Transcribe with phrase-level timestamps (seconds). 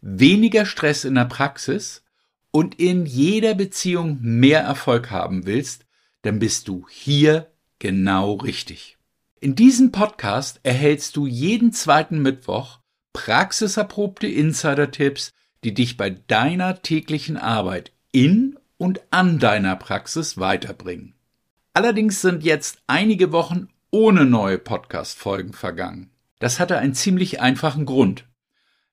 [0.00, 2.02] weniger Stress in der Praxis
[2.50, 5.86] und in jeder Beziehung mehr Erfolg haben willst,
[6.22, 8.98] dann bist du hier genau richtig.
[9.40, 12.80] In diesem Podcast erhältst du jeden zweiten Mittwoch
[13.12, 15.32] praxiserprobte Insider-Tipps,
[15.64, 21.14] die dich bei deiner täglichen Arbeit in und an deiner Praxis weiterbringen.
[21.74, 26.10] Allerdings sind jetzt einige Wochen ohne neue Podcast-Folgen vergangen.
[26.38, 28.24] Das hatte einen ziemlich einfachen Grund.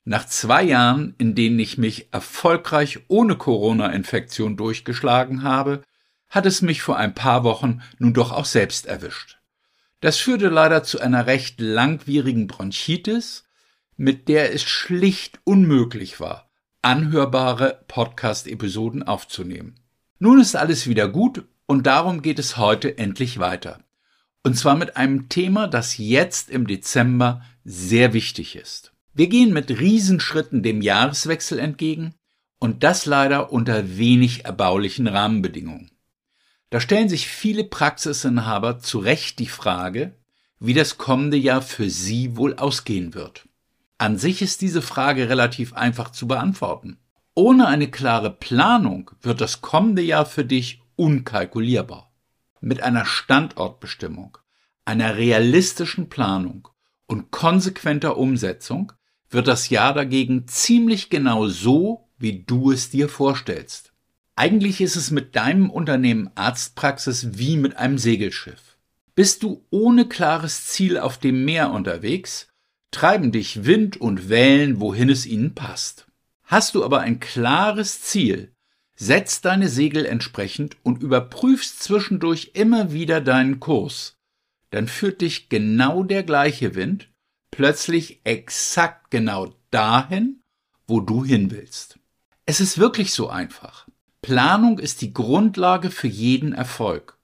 [0.10, 5.82] Nach zwei Jahren, in denen ich mich erfolgreich ohne Corona-Infektion durchgeschlagen habe,
[6.30, 9.40] hat es mich vor ein paar Wochen nun doch auch selbst erwischt.
[10.00, 13.44] Das führte leider zu einer recht langwierigen Bronchitis,
[13.98, 16.50] mit der es schlicht unmöglich war,
[16.82, 19.76] anhörbare Podcast-Episoden aufzunehmen.
[20.20, 23.84] Nun ist alles wieder gut und darum geht es heute endlich weiter.
[24.42, 28.94] Und zwar mit einem Thema, das jetzt im Dezember sehr wichtig ist.
[29.18, 32.14] Wir gehen mit Riesenschritten dem Jahreswechsel entgegen
[32.60, 35.90] und das leider unter wenig erbaulichen Rahmenbedingungen.
[36.70, 40.16] Da stellen sich viele Praxisinhaber zu Recht die Frage,
[40.60, 43.48] wie das kommende Jahr für sie wohl ausgehen wird.
[43.98, 47.00] An sich ist diese Frage relativ einfach zu beantworten.
[47.34, 52.12] Ohne eine klare Planung wird das kommende Jahr für dich unkalkulierbar.
[52.62, 54.38] Mit einer Standortbestimmung,
[54.86, 56.68] einer realistischen Planung
[57.08, 58.94] und konsequenter Umsetzung
[59.30, 63.92] wird das Jahr dagegen ziemlich genau so, wie du es dir vorstellst.
[64.36, 68.78] Eigentlich ist es mit deinem Unternehmen Arztpraxis wie mit einem Segelschiff.
[69.16, 72.48] Bist du ohne klares Ziel auf dem Meer unterwegs,
[72.92, 76.08] treiben dich Wind und Wellen, wohin es ihnen passt.
[76.44, 78.54] Hast du aber ein klares Ziel,
[78.96, 84.18] setzt deine Segel entsprechend und überprüfst zwischendurch immer wieder deinen Kurs,
[84.70, 87.10] dann führt dich genau der gleiche Wind
[87.58, 90.44] plötzlich exakt genau dahin,
[90.86, 91.98] wo du hin willst.
[92.46, 93.88] Es ist wirklich so einfach.
[94.22, 97.18] Planung ist die Grundlage für jeden Erfolg.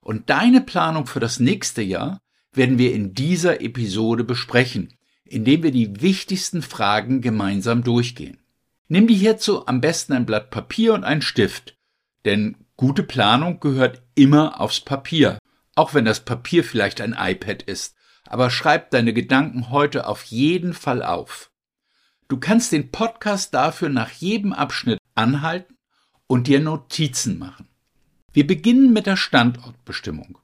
[0.00, 2.20] Und deine Planung für das nächste Jahr
[2.52, 8.38] werden wir in dieser Episode besprechen, indem wir die wichtigsten Fragen gemeinsam durchgehen.
[8.86, 11.76] Nimm dir hierzu am besten ein Blatt Papier und einen Stift,
[12.24, 15.40] denn gute Planung gehört immer aufs Papier,
[15.74, 17.96] auch wenn das Papier vielleicht ein iPad ist
[18.30, 21.50] aber schreib deine Gedanken heute auf jeden Fall auf.
[22.28, 25.76] Du kannst den Podcast dafür nach jedem Abschnitt anhalten
[26.28, 27.68] und dir Notizen machen.
[28.32, 30.38] Wir beginnen mit der Standortbestimmung.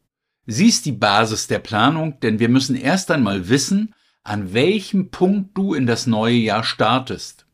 [0.47, 3.95] Sie ist die Basis der Planung, denn wir müssen erst einmal wissen,
[4.25, 7.47] an welchem Punkt du in das neue Jahr startest.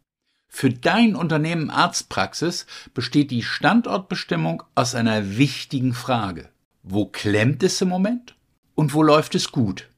[0.48, 6.48] Für dein Unternehmen Arztpraxis besteht die Standortbestimmung aus einer wichtigen Frage.
[6.82, 8.34] Wo klemmt es im Moment?
[8.74, 9.91] Und wo läuft es gut?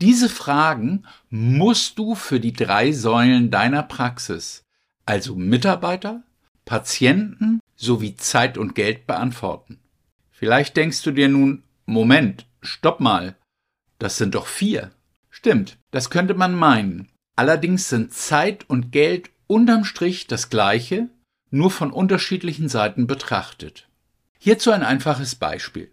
[0.00, 4.62] Diese Fragen musst du für die drei Säulen deiner Praxis,
[5.06, 6.22] also Mitarbeiter,
[6.66, 9.78] Patienten sowie Zeit und Geld beantworten.
[10.30, 13.36] Vielleicht denkst du dir nun, Moment, stopp mal,
[13.98, 14.90] das sind doch vier.
[15.30, 17.08] Stimmt, das könnte man meinen.
[17.36, 21.08] Allerdings sind Zeit und Geld unterm Strich das gleiche,
[21.50, 23.88] nur von unterschiedlichen Seiten betrachtet.
[24.38, 25.90] Hierzu ein einfaches Beispiel.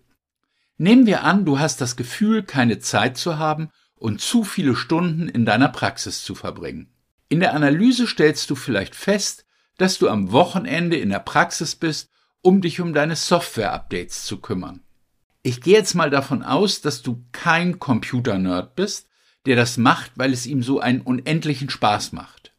[0.77, 3.69] Nehmen wir an, du hast das Gefühl, keine Zeit zu haben
[4.03, 6.89] und zu viele Stunden in deiner Praxis zu verbringen.
[7.29, 9.45] In der Analyse stellst du vielleicht fest,
[9.77, 12.09] dass du am Wochenende in der Praxis bist,
[12.41, 14.81] um dich um deine Software-Updates zu kümmern.
[15.41, 19.07] Ich gehe jetzt mal davon aus, dass du kein Computer-Nerd bist,
[19.45, 22.51] der das macht, weil es ihm so einen unendlichen Spaß macht.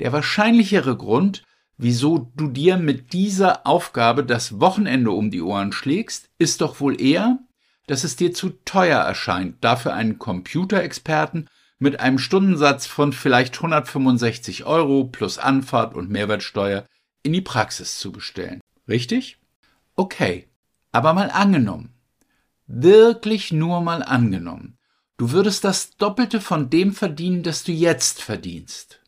[0.00, 1.44] Der wahrscheinlichere Grund,
[1.78, 7.00] wieso du dir mit dieser Aufgabe das Wochenende um die Ohren schlägst, ist doch wohl
[7.00, 7.38] eher,
[7.86, 11.48] dass es dir zu teuer erscheint, dafür einen Computerexperten
[11.78, 16.86] mit einem Stundensatz von vielleicht 165 Euro plus Anfahrt und Mehrwertsteuer
[17.22, 18.60] in die Praxis zu bestellen.
[18.88, 19.38] Richtig?
[19.96, 20.48] Okay.
[20.92, 21.94] Aber mal angenommen.
[22.66, 24.78] Wirklich nur mal angenommen.
[25.16, 29.00] Du würdest das Doppelte von dem verdienen, das du jetzt verdienst.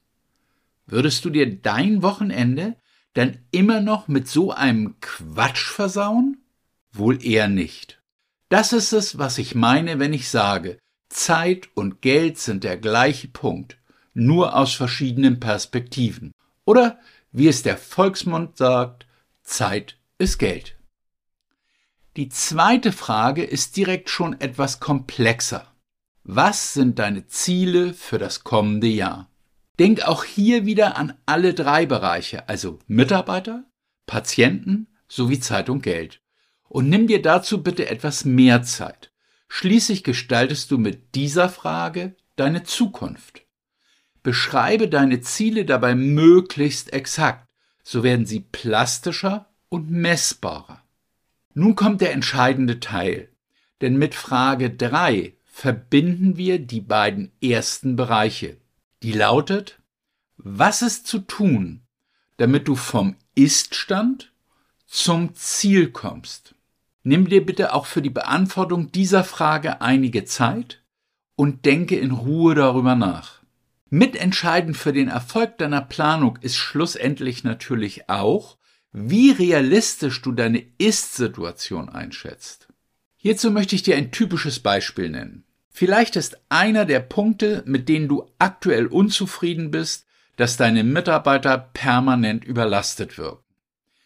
[0.87, 2.77] Würdest du dir dein Wochenende
[3.15, 6.39] dann immer noch mit so einem Quatsch versauen?
[6.93, 8.01] Wohl eher nicht.
[8.49, 13.29] Das ist es, was ich meine, wenn ich sage, Zeit und Geld sind der gleiche
[13.29, 13.79] Punkt,
[14.13, 16.33] nur aus verschiedenen Perspektiven.
[16.65, 16.99] Oder
[17.37, 19.09] Wie es der Volksmund sagt,
[19.43, 20.77] Zeit ist Geld.
[22.17, 25.67] Die zweite Frage ist direkt schon etwas komplexer.
[26.23, 29.29] Was sind deine Ziele für das kommende Jahr?
[29.81, 33.65] Denk auch hier wieder an alle drei Bereiche, also Mitarbeiter,
[34.07, 36.21] Patienten sowie Zeit und Geld.
[36.75, 39.13] Und nimm dir dazu bitte etwas mehr Zeit.
[39.47, 43.43] Schließlich gestaltest du mit dieser Frage deine Zukunft.
[44.25, 47.49] Beschreibe deine Ziele dabei möglichst exakt,
[47.85, 50.83] so werden sie plastischer und messbarer.
[51.53, 53.29] Nun kommt der entscheidende Teil,
[53.81, 58.57] denn mit Frage 3 verbinden wir die beiden ersten Bereiche.
[59.05, 59.79] Die lautet,
[60.39, 61.83] was ist zu tun,
[62.37, 64.33] damit du vom Iststand
[64.89, 66.54] zum Ziel kommst?
[67.05, 70.83] Nimm dir bitte auch für die Beantwortung dieser Frage einige Zeit
[71.37, 73.43] und denke in Ruhe darüber nach.
[73.91, 78.57] Mitentscheidend für den Erfolg deiner Planung ist schlussendlich natürlich auch,
[78.91, 82.69] wie realistisch du deine Ist-Situation einschätzt.
[83.17, 85.45] Hierzu möchte ich dir ein typisches Beispiel nennen.
[85.69, 90.07] Vielleicht ist einer der Punkte, mit denen du aktuell unzufrieden bist,
[90.37, 93.45] dass deine Mitarbeiter permanent überlastet wirken.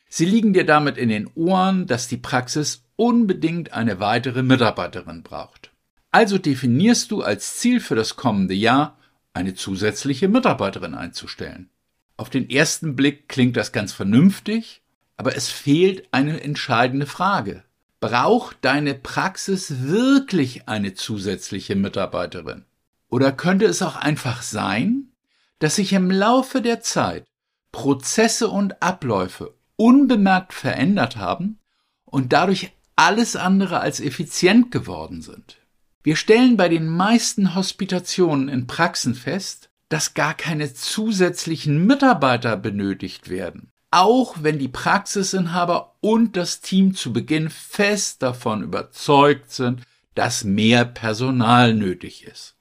[0.09, 5.71] Sie liegen dir damit in den Ohren, dass die Praxis unbedingt eine weitere Mitarbeiterin braucht.
[6.11, 8.99] Also definierst du als Ziel für das kommende Jahr,
[9.33, 11.71] eine zusätzliche Mitarbeiterin einzustellen.
[12.17, 14.83] Auf den ersten Blick klingt das ganz vernünftig,
[15.17, 17.62] aber es fehlt eine entscheidende Frage.
[18.00, 22.65] Braucht deine Praxis wirklich eine zusätzliche Mitarbeiterin?
[23.09, 25.12] Oder könnte es auch einfach sein,
[25.61, 27.27] dass sich im Laufe der Zeit
[27.71, 31.61] Prozesse und Abläufe unbemerkt verändert haben
[32.05, 35.56] und dadurch alles andere als effizient geworden sind?
[36.03, 43.31] Wir stellen bei den meisten Hospitationen in Praxen fest, dass gar keine zusätzlichen Mitarbeiter benötigt
[43.31, 43.71] werden.
[43.91, 49.83] Auch wenn die Praxisinhaber und das Team zu Beginn fest davon überzeugt sind,
[50.15, 52.56] dass mehr Personal nötig ist.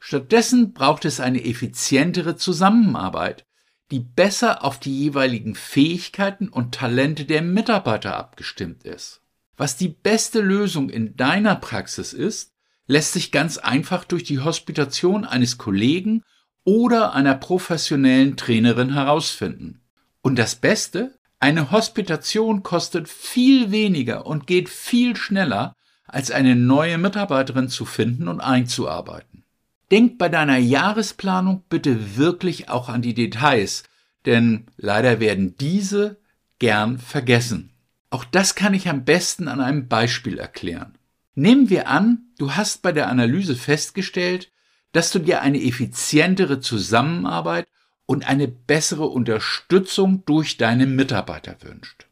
[0.00, 3.46] Stattdessen braucht es eine effizientere Zusammenarbeit,
[3.92, 9.21] die besser auf die jeweiligen Fähigkeiten und Talente der Mitarbeiter abgestimmt ist.
[9.62, 12.52] Was die beste Lösung in deiner Praxis ist,
[12.88, 16.24] lässt sich ganz einfach durch die Hospitation eines Kollegen
[16.64, 19.80] oder einer professionellen Trainerin herausfinden.
[20.20, 25.76] Und das Beste, eine Hospitation kostet viel weniger und geht viel schneller,
[26.08, 29.44] als eine neue Mitarbeiterin zu finden und einzuarbeiten.
[29.92, 33.84] Denk bei deiner Jahresplanung bitte wirklich auch an die Details,
[34.26, 36.18] denn leider werden diese
[36.58, 37.71] gern vergessen.
[38.12, 40.98] Auch das kann ich am besten an einem Beispiel erklären.
[41.34, 44.52] Nehmen wir an, du hast bei der Analyse festgestellt,
[44.92, 47.66] dass du dir eine effizientere Zusammenarbeit
[48.04, 52.06] und eine bessere Unterstützung durch deine Mitarbeiter wünscht.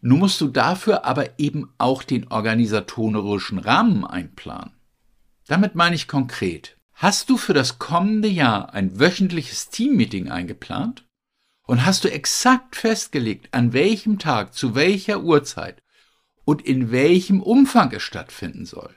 [0.00, 4.72] Nun musst du dafür aber eben auch den organisatorischen Rahmen einplanen.
[5.48, 11.04] Damit meine ich konkret, hast du für das kommende Jahr ein wöchentliches Teammeeting eingeplant?
[11.66, 15.82] Und hast du exakt festgelegt, an welchem Tag, zu welcher Uhrzeit
[16.44, 18.94] und in welchem Umfang es stattfinden soll.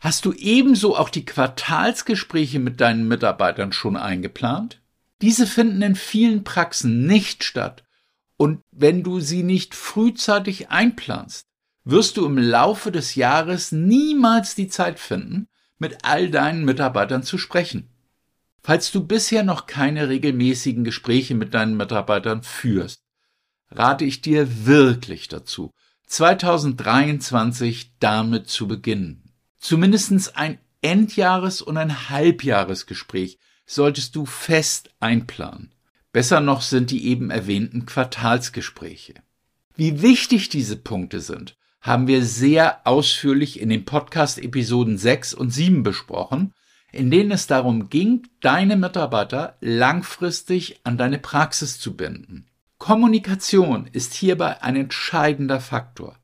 [0.00, 4.80] Hast du ebenso auch die Quartalsgespräche mit deinen Mitarbeitern schon eingeplant?
[5.20, 7.84] Diese finden in vielen Praxen nicht statt.
[8.36, 11.46] Und wenn du sie nicht frühzeitig einplanst,
[11.84, 17.36] wirst du im Laufe des Jahres niemals die Zeit finden, mit all deinen Mitarbeitern zu
[17.38, 17.88] sprechen.
[18.62, 23.00] Falls du bisher noch keine regelmäßigen Gespräche mit deinen Mitarbeitern führst,
[23.70, 25.70] rate ich dir wirklich dazu,
[26.06, 29.32] 2023 damit zu beginnen.
[29.58, 35.74] Zumindestens ein Endjahres- und ein Halbjahresgespräch solltest du fest einplanen.
[36.12, 39.14] Besser noch sind die eben erwähnten Quartalsgespräche.
[39.76, 45.82] Wie wichtig diese Punkte sind, haben wir sehr ausführlich in den Podcast-Episoden 6 und 7
[45.82, 46.52] besprochen,
[46.92, 52.46] in denen es darum ging, deine Mitarbeiter langfristig an deine Praxis zu binden.
[52.78, 56.16] Kommunikation ist hierbei ein entscheidender Faktor.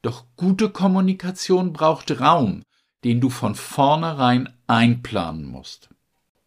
[0.00, 2.62] Doch gute Kommunikation braucht Raum,
[3.04, 5.88] den du von vornherein einplanen musst.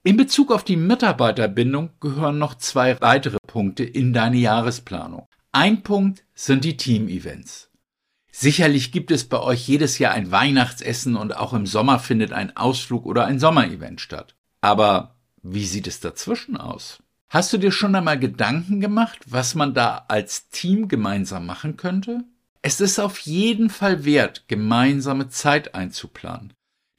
[0.03, 5.25] In Bezug auf die Mitarbeiterbindung gehören noch zwei weitere Punkte in deine Jahresplanung.
[5.51, 7.71] Ein Punkt sind die Team-Events.
[8.37, 12.57] Sicherlich gibt es bei euch jedes Jahr ein Weihnachtsessen und auch im Sommer findet ein
[12.57, 14.35] Ausflug oder ein Sommerevent statt.
[14.59, 17.01] Aber wie sieht es dazwischen aus?
[17.29, 22.25] Hast du dir schon einmal Gedanken gemacht, was man da als Team gemeinsam machen könnte?
[22.61, 26.51] Es ist auf jeden Fall wert, gemeinsame Zeit einzuplanen.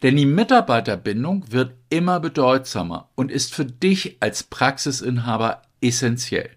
[0.03, 6.57] Denn die Mitarbeiterbindung wird immer bedeutsamer und ist für dich als Praxisinhaber essentiell.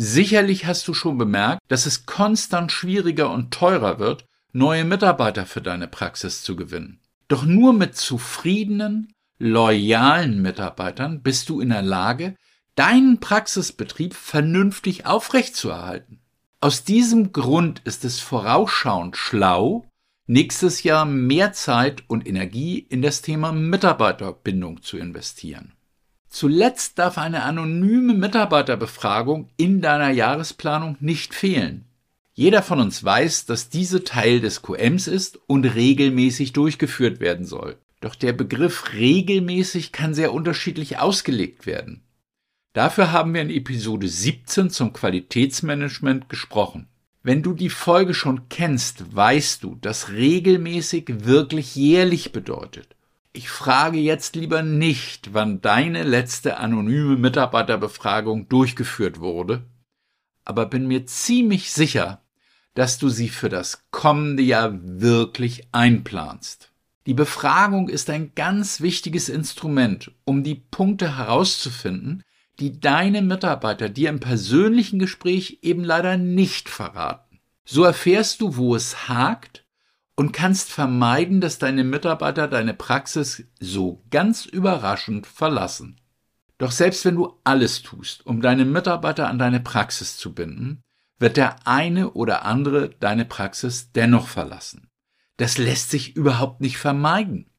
[0.00, 5.60] Sicherlich hast du schon bemerkt, dass es konstant schwieriger und teurer wird, neue Mitarbeiter für
[5.60, 7.00] deine Praxis zu gewinnen.
[7.26, 12.36] Doch nur mit zufriedenen, loyalen Mitarbeitern bist du in der Lage,
[12.76, 16.20] deinen Praxisbetrieb vernünftig aufrechtzuerhalten.
[16.60, 19.84] Aus diesem Grund ist es vorausschauend schlau,
[20.28, 25.72] nächstes Jahr mehr Zeit und Energie in das Thema Mitarbeiterbindung zu investieren.
[26.38, 31.84] Zuletzt darf eine anonyme Mitarbeiterbefragung in deiner Jahresplanung nicht fehlen.
[32.32, 37.76] Jeder von uns weiß, dass diese Teil des QMs ist und regelmäßig durchgeführt werden soll.
[38.00, 42.02] Doch der Begriff regelmäßig kann sehr unterschiedlich ausgelegt werden.
[42.72, 46.86] Dafür haben wir in Episode 17 zum Qualitätsmanagement gesprochen.
[47.24, 52.94] Wenn du die Folge schon kennst, weißt du, dass regelmäßig wirklich jährlich bedeutet.
[53.38, 59.64] Ich frage jetzt lieber nicht, wann deine letzte anonyme Mitarbeiterbefragung durchgeführt wurde,
[60.44, 62.20] aber bin mir ziemlich sicher,
[62.74, 66.72] dass du sie für das kommende Jahr wirklich einplanst.
[67.06, 72.24] Die Befragung ist ein ganz wichtiges Instrument, um die Punkte herauszufinden,
[72.58, 77.38] die deine Mitarbeiter dir im persönlichen Gespräch eben leider nicht verraten.
[77.64, 79.64] So erfährst du, wo es hakt
[80.18, 86.00] und kannst vermeiden, dass deine Mitarbeiter deine Praxis so ganz überraschend verlassen.
[86.58, 90.82] Doch selbst wenn du alles tust, um deine Mitarbeiter an deine Praxis zu binden,
[91.20, 94.90] wird der eine oder andere deine Praxis dennoch verlassen.
[95.36, 97.52] Das lässt sich überhaupt nicht vermeiden.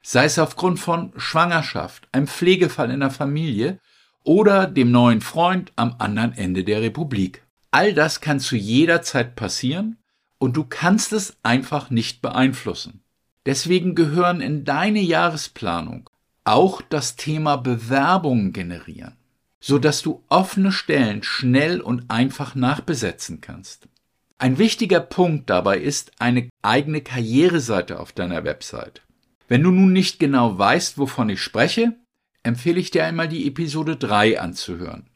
[0.00, 3.80] Sei es aufgrund von Schwangerschaft, einem Pflegefall in der Familie
[4.22, 7.42] oder dem neuen Freund am anderen Ende der Republik.
[7.72, 9.98] All das kann zu jeder Zeit passieren
[10.44, 13.00] und du kannst es einfach nicht beeinflussen.
[13.46, 16.10] Deswegen gehören in deine Jahresplanung
[16.44, 19.16] auch das Thema Bewerbungen generieren,
[19.58, 23.88] so dass du offene Stellen schnell und einfach nachbesetzen kannst.
[24.36, 29.00] Ein wichtiger Punkt dabei ist eine eigene Karriereseite auf deiner Website.
[29.48, 31.94] Wenn du nun nicht genau weißt, wovon ich spreche,
[32.42, 35.06] empfehle ich dir einmal die Episode 3 anzuhören.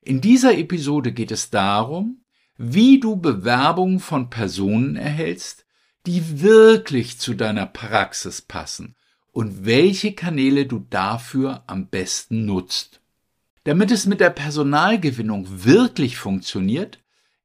[0.00, 2.21] In dieser Episode geht es darum,
[2.56, 5.64] wie du Bewerbungen von Personen erhältst,
[6.06, 8.96] die wirklich zu deiner Praxis passen
[9.30, 13.00] und welche Kanäle du dafür am besten nutzt.
[13.64, 16.98] Damit es mit der Personalgewinnung wirklich funktioniert,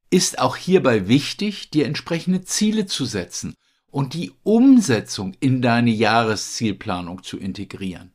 [0.09, 3.55] ist auch hierbei wichtig, dir entsprechende Ziele zu setzen
[3.91, 8.13] und die Umsetzung in deine Jahreszielplanung zu integrieren.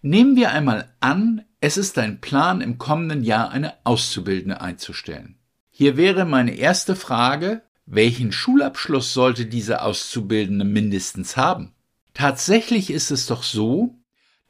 [0.00, 5.38] Nehmen wir einmal an, es ist dein Plan, im kommenden Jahr eine Auszubildende einzustellen.
[5.74, 11.72] Hier wäre meine erste Frage, welchen Schulabschluss sollte diese Auszubildende mindestens haben?
[12.12, 13.96] Tatsächlich ist es doch so,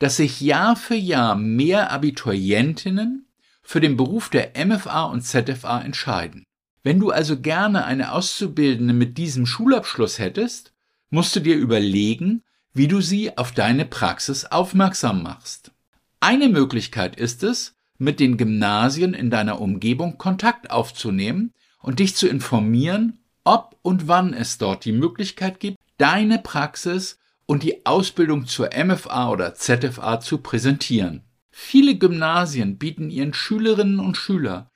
[0.01, 3.29] dass sich Jahr für Jahr mehr Abiturientinnen
[3.63, 6.45] für den Beruf der MFA und ZFA entscheiden.
[6.83, 10.73] Wenn du also gerne eine Auszubildende mit diesem Schulabschluss hättest,
[11.11, 12.43] musst du dir überlegen,
[12.75, 15.71] wie du sie auf deine Praxis aufmerksam machst.
[16.19, 22.27] Eine Möglichkeit ist es, mit den Gymnasien in deiner Umgebung Kontakt aufzunehmen und dich zu
[22.27, 28.71] informieren, ob und wann es dort die Möglichkeit gibt, deine Praxis und die Ausbildung zur
[28.75, 31.23] MFA oder ZFA zu präsentieren.
[31.51, 34.69] Viele Gymnasien bieten ihren Schülerinnen und Schülern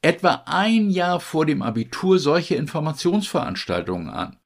[0.00, 4.38] etwa ein Jahr vor dem Abitur solche Informationsveranstaltungen an.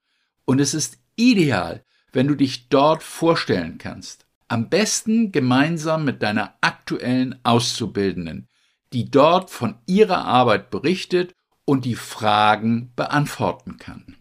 [0.44, 4.26] Und es ist ideal, wenn du dich dort vorstellen kannst.
[4.48, 8.48] Am besten gemeinsam mit deiner aktuellen Auszubildenden,
[8.92, 11.34] die dort von ihrer Arbeit berichtet
[11.64, 14.16] und die Fragen beantworten kann.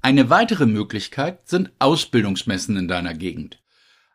[0.00, 3.62] Eine weitere Möglichkeit sind Ausbildungsmessen in deiner Gegend.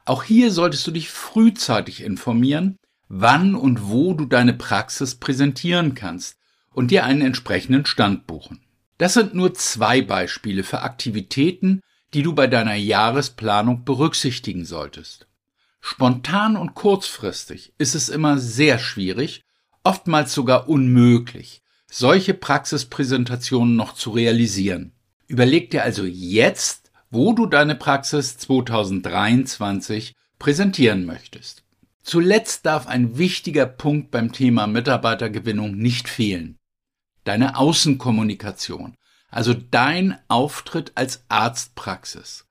[0.05, 2.77] Auch hier solltest du dich frühzeitig informieren,
[3.09, 6.37] wann und wo du deine Praxis präsentieren kannst
[6.73, 8.61] und dir einen entsprechenden Stand buchen.
[8.97, 11.81] Das sind nur zwei Beispiele für Aktivitäten,
[12.13, 15.28] die du bei deiner Jahresplanung berücksichtigen solltest.
[15.81, 19.43] Spontan und kurzfristig ist es immer sehr schwierig,
[19.83, 24.91] oftmals sogar unmöglich, solche Praxispräsentationen noch zu realisieren.
[25.27, 31.63] Überleg dir also jetzt, wo du deine Praxis 2023 präsentieren möchtest.
[32.03, 36.57] Zuletzt darf ein wichtiger Punkt beim Thema Mitarbeitergewinnung nicht fehlen.
[37.23, 38.95] Deine Außenkommunikation
[39.31, 42.45] also dein Auftritt als Arztpraxis.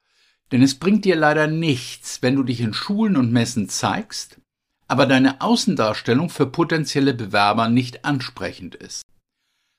[0.50, 4.40] Denn es bringt dir leider nichts, wenn du dich in Schulen und Messen zeigst,
[4.86, 9.04] aber deine Außendarstellung für potenzielle Bewerber nicht ansprechend ist.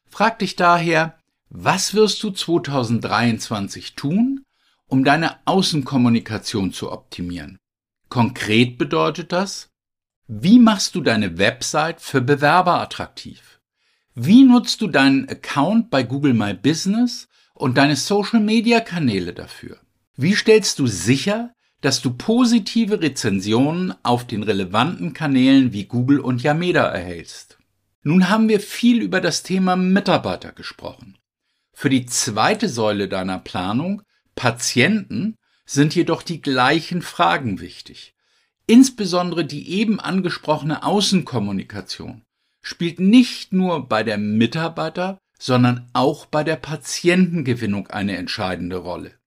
[0.07, 1.17] Frag dich daher,
[1.49, 4.43] was wirst du 2023 tun,
[4.85, 7.57] um deine Außenkommunikation zu optimieren?
[8.09, 9.69] Konkret bedeutet das,
[10.27, 13.59] wie machst du deine Website für Bewerber attraktiv?
[14.13, 19.79] Wie nutzt du deinen Account bei Google My Business und deine Social-Media-Kanäle dafür?
[20.21, 26.43] Wie stellst du sicher, dass du positive Rezensionen auf den relevanten Kanälen wie Google und
[26.43, 27.57] Yameda erhältst?
[28.03, 31.17] Nun haben wir viel über das Thema Mitarbeiter gesprochen.
[31.71, 34.01] Für die zweite Säule deiner Planung,
[34.35, 38.13] Patienten, sind jedoch die gleichen Fragen wichtig.
[38.67, 42.25] Insbesondere die eben angesprochene Außenkommunikation
[42.61, 49.18] spielt nicht nur bei der Mitarbeiter, sondern auch bei der Patientengewinnung eine entscheidende Rolle.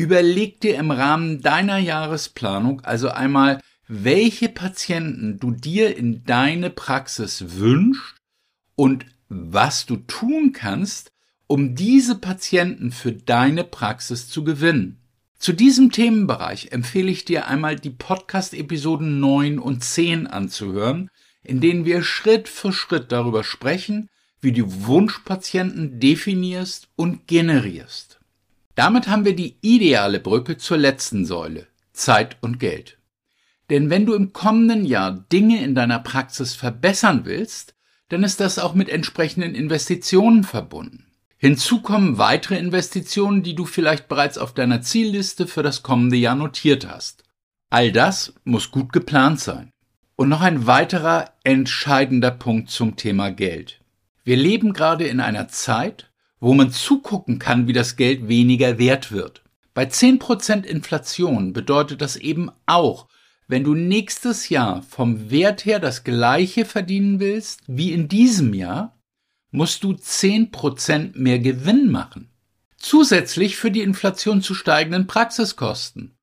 [0.00, 7.58] Überleg dir im Rahmen deiner Jahresplanung also einmal, welche Patienten du dir in deine Praxis
[7.58, 8.14] wünschst
[8.76, 11.12] und was du tun kannst,
[11.48, 15.02] um diese Patienten für deine Praxis zu gewinnen.
[15.38, 21.10] Zu diesem Themenbereich empfehle ich dir einmal die Podcast-Episoden 9 und 10 anzuhören,
[21.42, 24.08] in denen wir Schritt für Schritt darüber sprechen,
[24.40, 28.09] wie du Wunschpatienten definierst und generierst.
[28.80, 32.96] Damit haben wir die ideale Brücke zur letzten Säule, Zeit und Geld.
[33.68, 37.74] Denn wenn du im kommenden Jahr Dinge in deiner Praxis verbessern willst,
[38.08, 41.04] dann ist das auch mit entsprechenden Investitionen verbunden.
[41.36, 46.34] Hinzu kommen weitere Investitionen, die du vielleicht bereits auf deiner Zielliste für das kommende Jahr
[46.34, 47.24] notiert hast.
[47.68, 49.68] All das muss gut geplant sein.
[50.16, 53.82] Und noch ein weiterer entscheidender Punkt zum Thema Geld.
[54.24, 56.09] Wir leben gerade in einer Zeit,
[56.40, 59.42] wo man zugucken kann, wie das Geld weniger wert wird.
[59.74, 63.06] Bei 10% Inflation bedeutet das eben auch,
[63.46, 68.96] wenn du nächstes Jahr vom Wert her das gleiche verdienen willst wie in diesem Jahr,
[69.50, 72.30] musst du 10% mehr Gewinn machen.
[72.76, 76.16] Zusätzlich für die Inflation zu steigenden Praxiskosten.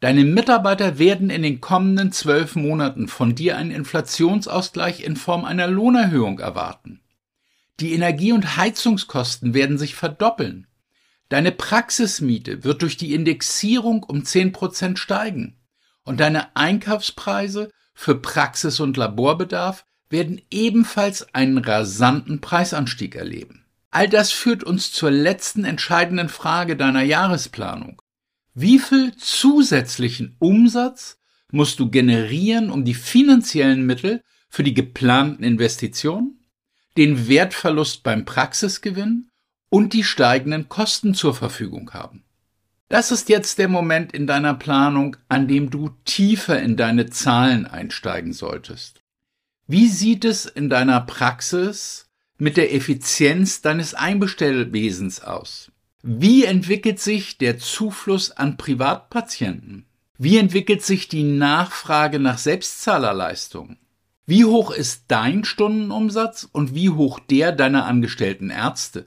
[0.00, 5.66] Deine Mitarbeiter werden in den kommenden zwölf Monaten von dir einen Inflationsausgleich in Form einer
[5.66, 7.00] Lohnerhöhung erwarten.
[7.80, 10.66] Die Energie- und Heizungskosten werden sich verdoppeln.
[11.28, 15.60] Deine Praxismiete wird durch die Indexierung um zehn Prozent steigen.
[16.04, 23.64] Und deine Einkaufspreise für Praxis- und Laborbedarf werden ebenfalls einen rasanten Preisanstieg erleben.
[23.90, 28.02] All das führt uns zur letzten entscheidenden Frage deiner Jahresplanung.
[28.54, 31.18] Wie viel zusätzlichen Umsatz
[31.52, 36.37] musst du generieren, um die finanziellen Mittel für die geplanten Investitionen,
[36.98, 39.28] den Wertverlust beim Praxisgewinn
[39.70, 42.24] und die steigenden Kosten zur Verfügung haben?
[42.88, 47.66] Das ist jetzt der Moment in deiner Planung, an dem du tiefer in deine Zahlen
[47.66, 49.00] einsteigen solltest.
[49.66, 55.70] Wie sieht es in deiner Praxis mit der Effizienz deines Einbestellwesens aus?
[56.02, 59.86] Wie entwickelt sich der Zufluss an Privatpatienten?
[60.16, 63.76] Wie entwickelt sich die Nachfrage nach Selbstzahlerleistungen?
[64.28, 69.06] Wie hoch ist dein Stundenumsatz und wie hoch der deiner angestellten Ärzte?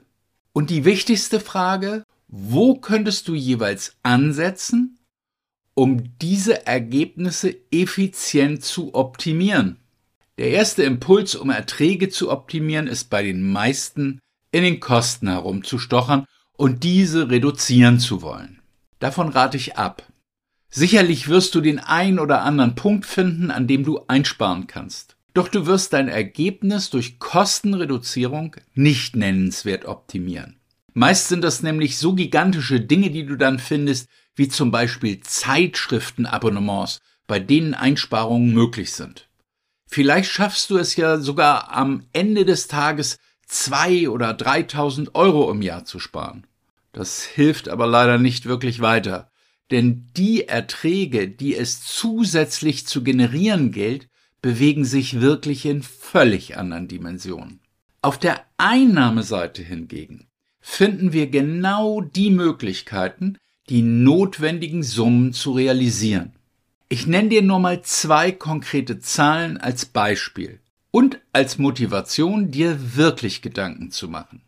[0.52, 4.98] Und die wichtigste Frage, wo könntest du jeweils ansetzen,
[5.74, 9.76] um diese Ergebnisse effizient zu optimieren?
[10.38, 14.18] Der erste Impuls, um Erträge zu optimieren, ist bei den meisten
[14.50, 18.60] in den Kosten herumzustochern und diese reduzieren zu wollen.
[18.98, 20.02] Davon rate ich ab.
[20.74, 25.16] Sicherlich wirst du den ein oder anderen Punkt finden, an dem du einsparen kannst.
[25.34, 30.56] Doch du wirst dein Ergebnis durch Kostenreduzierung nicht nennenswert optimieren.
[30.94, 37.02] Meist sind das nämlich so gigantische Dinge, die du dann findest, wie zum Beispiel Zeitschriftenabonnements,
[37.26, 39.28] bei denen Einsparungen möglich sind.
[39.86, 45.60] Vielleicht schaffst du es ja sogar am Ende des Tages zwei oder dreitausend Euro im
[45.60, 46.46] Jahr zu sparen.
[46.92, 49.31] Das hilft aber leider nicht wirklich weiter,
[49.72, 54.08] denn die Erträge, die es zusätzlich zu generieren gilt,
[54.40, 57.60] bewegen sich wirklich in völlig anderen Dimensionen.
[58.02, 60.26] Auf der Einnahmeseite hingegen
[60.60, 66.32] finden wir genau die Möglichkeiten, die notwendigen Summen zu realisieren.
[66.88, 73.40] Ich nenne dir nur mal zwei konkrete Zahlen als Beispiel und als Motivation, dir wirklich
[73.40, 74.42] Gedanken zu machen.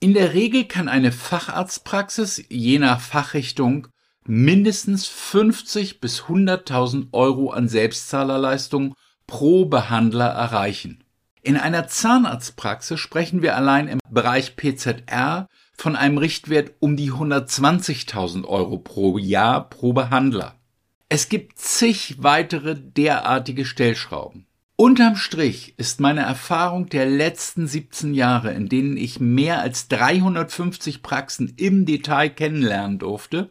[0.00, 3.88] In der Regel kann eine Facharztpraxis je nach Fachrichtung
[4.28, 8.94] mindestens 50 bis 100.000 Euro an Selbstzahlerleistung
[9.26, 11.02] pro Behandler erreichen.
[11.42, 18.44] In einer Zahnarztpraxis sprechen wir allein im Bereich PZR von einem Richtwert um die 120.000
[18.44, 20.56] Euro pro Jahr pro Behandler.
[21.08, 24.46] Es gibt zig weitere derartige Stellschrauben.
[24.76, 31.02] Unterm Strich ist meine Erfahrung der letzten 17 Jahre, in denen ich mehr als 350
[31.02, 33.50] Praxen im Detail kennenlernen durfte,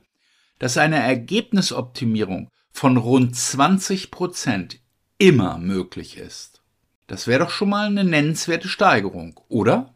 [0.59, 4.79] dass eine Ergebnisoptimierung von rund 20 Prozent
[5.17, 6.61] immer möglich ist.
[7.07, 9.93] Das wäre doch schon mal eine nennenswerte Steigerung, oder?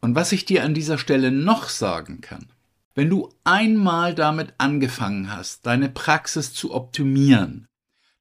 [0.00, 2.46] Und was ich dir an dieser Stelle noch sagen kann,
[2.94, 7.66] wenn du einmal damit angefangen hast, deine Praxis zu optimieren,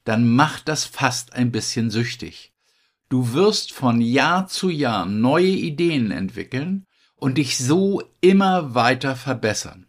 [0.06, 2.54] dann macht das fast ein bisschen süchtig.
[3.10, 9.89] Du wirst von Jahr zu Jahr neue Ideen entwickeln und dich so immer weiter verbessern.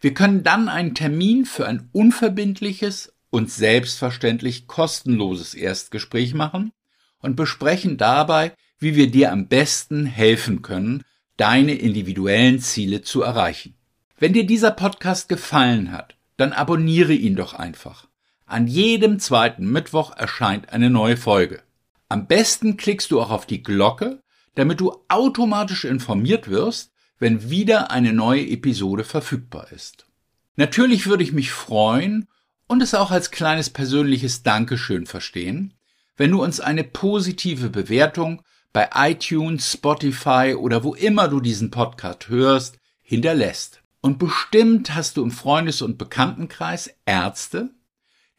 [0.00, 6.72] Wir können dann einen Termin für ein unverbindliches und selbstverständlich kostenloses Erstgespräch machen
[7.20, 11.04] und besprechen dabei, wie wir dir am besten helfen können,
[11.36, 13.74] deine individuellen Ziele zu erreichen.
[14.18, 18.08] Wenn dir dieser Podcast gefallen hat, dann abonniere ihn doch einfach.
[18.46, 21.62] An jedem zweiten Mittwoch erscheint eine neue Folge.
[22.08, 24.22] Am besten klickst du auch auf die Glocke,
[24.54, 30.06] damit du automatisch informiert wirst, wenn wieder eine neue Episode verfügbar ist.
[30.56, 32.26] Natürlich würde ich mich freuen
[32.68, 35.74] und es auch als kleines persönliches Dankeschön verstehen,
[36.16, 42.28] wenn du uns eine positive Bewertung bei iTunes, Spotify oder wo immer du diesen Podcast
[42.28, 43.82] hörst, hinterlässt.
[44.00, 47.70] Und bestimmt hast du im Freundes- und Bekanntenkreis Ärzte,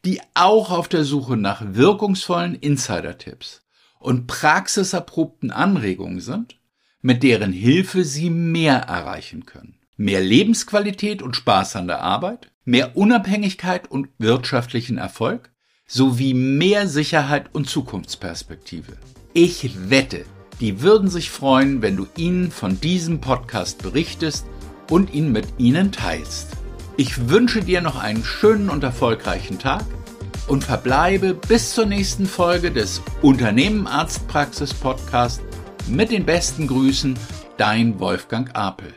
[0.04, 3.62] die auch auf der Suche nach wirkungsvollen Insider-Tipps
[3.98, 6.58] und praxiserprobten Anregungen sind,
[7.02, 9.78] mit deren Hilfe sie mehr erreichen können.
[9.96, 15.50] Mehr Lebensqualität und Spaß an der Arbeit, mehr Unabhängigkeit und wirtschaftlichen Erfolg
[15.88, 18.92] sowie mehr Sicherheit und Zukunftsperspektive.
[19.32, 20.24] Ich wette,
[20.60, 24.46] die würden sich freuen, wenn du ihnen von diesem Podcast berichtest
[24.88, 26.50] und ihn mit ihnen teilst.
[26.96, 29.84] Ich wünsche dir noch einen schönen und erfolgreichen Tag
[30.46, 35.42] und verbleibe bis zur nächsten Folge des Unternehmen Arztpraxis Podcast
[35.88, 37.18] mit den besten Grüßen,
[37.56, 38.94] dein Wolfgang Apel.